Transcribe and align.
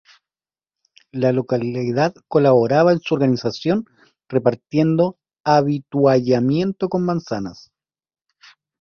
La 1.11 1.31
localidad 1.31 2.15
colabora 2.27 2.81
en 2.91 2.99
su 3.01 3.13
organización 3.13 3.85
repartiendo 4.29 5.19
avituallamiento 5.45 6.89
con 6.89 7.05
manzanas. 7.05 7.71